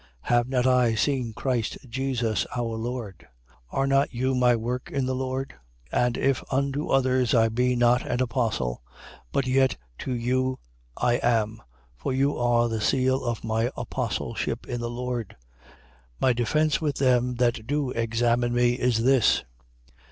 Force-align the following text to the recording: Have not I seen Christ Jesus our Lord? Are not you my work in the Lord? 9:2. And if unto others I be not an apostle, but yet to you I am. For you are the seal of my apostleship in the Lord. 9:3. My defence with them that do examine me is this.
Have 0.21 0.49
not 0.49 0.65
I 0.65 0.95
seen 0.95 1.31
Christ 1.33 1.77
Jesus 1.87 2.47
our 2.55 2.75
Lord? 2.75 3.27
Are 3.69 3.85
not 3.85 4.11
you 4.11 4.33
my 4.33 4.55
work 4.55 4.89
in 4.89 5.05
the 5.05 5.13
Lord? 5.13 5.53
9:2. 5.93 6.05
And 6.05 6.17
if 6.17 6.43
unto 6.51 6.87
others 6.87 7.35
I 7.35 7.49
be 7.49 7.75
not 7.75 8.01
an 8.07 8.19
apostle, 8.19 8.81
but 9.31 9.45
yet 9.45 9.77
to 9.99 10.11
you 10.11 10.57
I 10.97 11.19
am. 11.21 11.61
For 11.95 12.13
you 12.13 12.35
are 12.35 12.67
the 12.67 12.81
seal 12.81 13.23
of 13.23 13.43
my 13.43 13.69
apostleship 13.77 14.65
in 14.67 14.81
the 14.81 14.89
Lord. 14.89 15.35
9:3. 16.15 16.15
My 16.19 16.33
defence 16.33 16.81
with 16.81 16.95
them 16.95 17.35
that 17.35 17.67
do 17.67 17.91
examine 17.91 18.55
me 18.55 18.73
is 18.79 19.03
this. 19.03 19.43